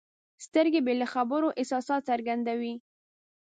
سترګې 0.45 0.81
بې 0.85 0.93
له 1.01 1.07
خبرو 1.13 1.55
احساسات 1.59 2.01
څرګندوي. 2.09 2.73